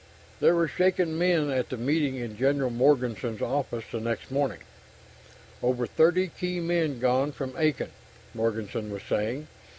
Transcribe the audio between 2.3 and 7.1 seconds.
General Morganson's office the next morning. "Over 30 key men